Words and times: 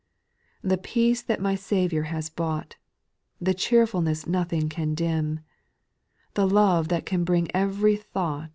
3.'' 0.61 0.69
The 0.71 0.77
peace 0.79 1.21
that 1.21 1.39
my 1.39 1.53
Saviour 1.53 2.05
has 2.05 2.31
bought, 2.31 2.75
The 3.39 3.53
cheerfulness 3.53 4.25
nothing 4.25 4.67
can 4.67 4.95
dim, 4.95 5.41
The 6.33 6.47
love 6.47 6.87
that 6.87 7.05
can 7.05 7.23
bring 7.23 7.45
e 7.49 7.51
very 7.53 7.97
\.\\o\i^\. 7.97 8.49